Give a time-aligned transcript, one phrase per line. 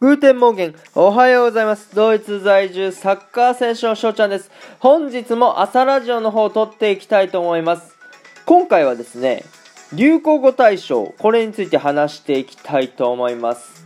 [0.00, 1.94] Guten Morgen、おはようございます。
[1.94, 4.50] ドイツ在住サッカー選手の翔ちゃんです。
[4.78, 7.98] 本日も朝ラジオの方を録っていきたいと思います。
[8.46, 9.44] 今回はですね、
[9.92, 13.84] 流行語大賞、これについて話していきたいと思います。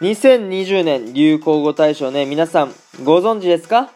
[0.00, 2.72] 2020年流行語大賞ね、皆さん
[3.02, 3.90] ご存知ですか？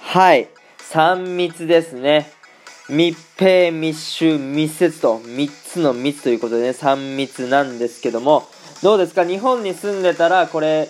[0.00, 0.48] はい、
[0.90, 2.32] 3密ですね。
[2.88, 8.48] 密閉、密集、密接と3つの密ということでね、3密なんですけども、
[8.82, 9.24] どうですか？
[9.24, 10.88] 日本に住んでたら、これ、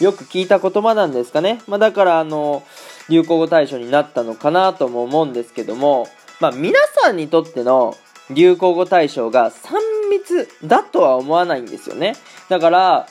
[0.00, 1.62] よく聞いた言葉なんですかね？
[1.66, 2.62] まあ、だから、あの、
[3.08, 6.06] 流行語大賞になったのかなとも思うんですけども、
[6.40, 7.96] まあ、皆さんにとっての
[8.30, 12.14] 流行語大賞が3密だとは思わないんですよね。
[12.48, 13.06] だから、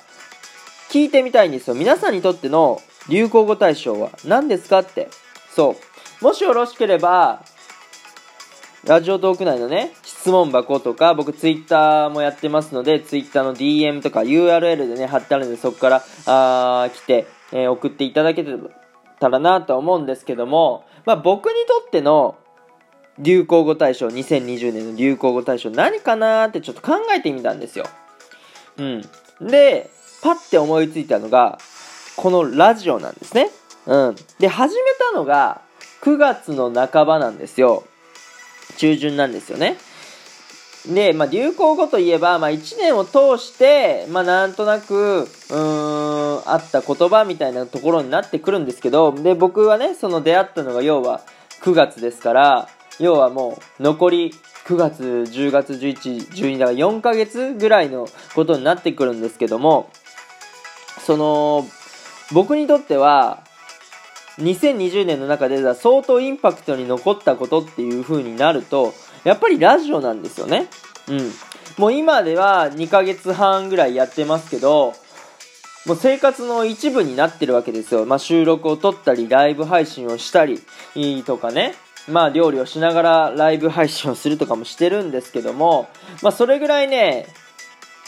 [0.90, 1.76] 聞いてみたいんですよ。
[1.76, 5.10] 皆さんにとっての流行語大賞は何ですかって。
[5.52, 5.76] そ
[6.22, 6.24] う。
[6.24, 7.44] もしよろしければ、
[8.86, 18.46] ラジオトーク内のね、質問箱とか、僕ツイッターもやってますので、ツイッターの DM とか URL でね、貼ってあるんで、そこから、あ来て、えー、送っていただけ
[19.20, 22.38] たらなと思うんですけども、まあ僕にとっての
[23.18, 27.86] 流行語大賞、2020年の流行語大賞何かなーってちょっと考えてみたんですよ。
[28.78, 29.02] うん。
[29.42, 29.90] で、
[30.22, 31.60] パッて思いついたのが、
[32.16, 33.50] このラジオなんですね。
[33.88, 34.16] うん。
[34.40, 35.62] で、始めたのが
[36.02, 37.84] 9月の半ばなんですよ。
[38.78, 39.78] 中旬なんですよね。
[40.88, 51.22] で、まあ、流行語といえば、まあ、1年を通して、まあ、なんとなく、うーん、あった言葉みたいなところになってくるんですけど、で、僕はね、その出会ったのが要は
[51.62, 54.34] 9月ですから、要はもう残り
[54.66, 59.90] 9月、10月、11、12だから4ヶ月ぐらいのことになってくるんですけども、
[61.06, 61.66] その、
[62.32, 63.44] 僕にとっては、
[64.40, 70.68] 2020年の中で相当インパクトに残ったことっていう風になると、やっぱりラジオなんですよね。
[71.08, 71.32] うん。
[71.78, 74.94] もう今では2ヶ月半ぐらいやってますけど、
[75.86, 78.06] もう生活の一部になってるわけですよ。
[78.06, 80.62] まあ、収録を撮ったり、ライブ配信をしたり、
[81.26, 81.76] とかね。
[82.08, 85.90] まあ、料理をしながらライブ配信をするとかもしてるんですけども、
[86.22, 87.28] まあ、それぐらいね、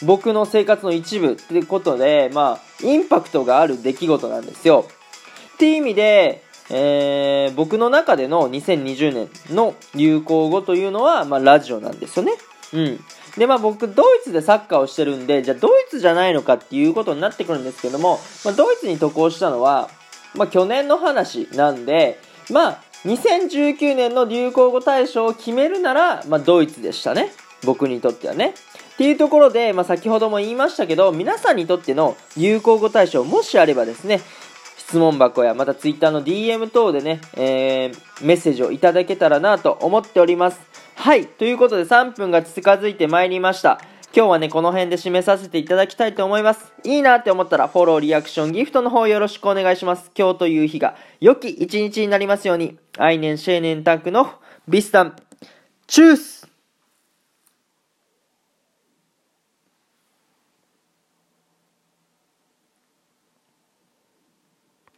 [0.03, 4.85] 僕の生活の一部ってことで、まあ、インパクトがある出来事なんですよ。
[5.61, 12.31] っていう意味で、えー、僕の中での2020年の流行語というのは、まあ、ラジオなんですよね。
[12.73, 12.99] うん。
[13.37, 19.91] で、まあ僕、ドイツでサッカーをしてるんで、じゃあドイツじゃないのかっていうことになってくるんですけども、まあ、ドイツに渡航したのは、
[20.33, 27.31] まあ去年の話なんで、まあ2019年の流行語大賞を決めるなら、まあドイツでしたね。
[27.63, 28.55] 僕にとってはね。
[28.93, 34.21] っていうところで、まあ先ほども言いましたけど、皆さんにとっての流行語大賞もしあればですね、
[34.91, 40.59] 質問箱やまた Twitter の DM 等でね、えー、メッセージをいただけたらなと思っております。
[40.95, 43.79] はい、ということで3分が近づいてまいりました。
[44.13, 46.73] 今日はね、この辺で締めさせていただきたいと思います。
[46.83, 50.11] いいなって思ったら、フォロー、リアクション、ギフトの方よろしくお願いします。
[50.13, 52.77] 今日という日が良き一日になりますように。
[52.97, 54.29] アイネンシェーネンタンクの
[54.67, 55.15] ビスタン。
[55.87, 56.50] チュース